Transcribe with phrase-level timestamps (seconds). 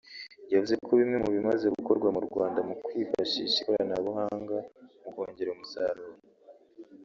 [0.53, 4.57] yavuze ko bimwe mu bimaze gukorwa mu Rwanda mu kwifashisha ikoranabuhanga
[5.01, 6.15] mu kongera umusaruro